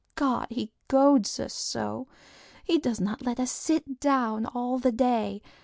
[0.15, 0.47] God!
[0.49, 2.07] he goads us so!
[2.63, 5.43] He does not let us sit down all the day.